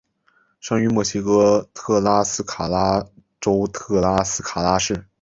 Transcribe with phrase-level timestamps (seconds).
[0.59, 3.05] 生于墨西哥特拉斯卡拉
[3.39, 5.05] 州特拉斯卡拉市。